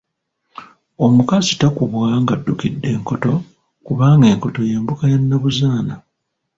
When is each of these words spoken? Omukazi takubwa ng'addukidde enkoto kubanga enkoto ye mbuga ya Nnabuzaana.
Omukazi 1.05 1.51
takubwa 1.61 2.07
ng'addukidde 2.21 2.87
enkoto 2.95 3.33
kubanga 3.85 4.25
enkoto 4.33 4.61
ye 4.69 4.75
mbuga 4.81 5.05
ya 5.11 5.17
Nnabuzaana. 5.21 5.95